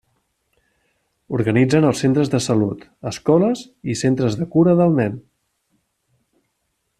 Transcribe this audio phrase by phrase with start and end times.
[1.37, 3.61] Organitzen els centres de salut, escoles,
[3.95, 5.21] i centres de cura del nen.